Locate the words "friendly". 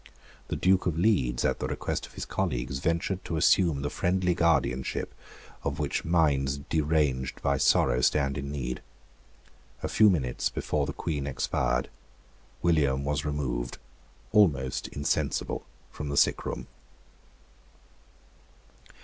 3.91-4.33